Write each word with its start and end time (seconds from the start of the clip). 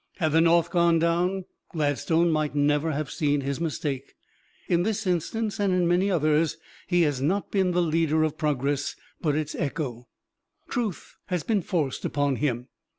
Had 0.17 0.29
the 0.31 0.41
North 0.41 0.71
gone 0.71 0.97
down, 0.97 1.45
Gladstone 1.73 2.31
might 2.31 2.55
never 2.55 2.89
have 2.91 3.11
seen 3.11 3.41
his 3.41 3.61
mistake. 3.61 4.15
In 4.67 4.81
this 4.81 5.05
instance 5.05 5.59
and 5.59 5.71
in 5.71 5.87
many 5.87 6.09
others, 6.09 6.57
he 6.87 7.03
has 7.03 7.21
not 7.21 7.51
been 7.51 7.69
the 7.69 7.83
leader 7.83 8.23
of 8.23 8.35
progress, 8.35 8.95
but 9.21 9.35
its 9.35 9.53
echo: 9.53 10.07
truth 10.67 11.17
has 11.27 11.43
been 11.43 11.61
forced 11.61 12.03
upon 12.03 12.37
him. 12.37 12.69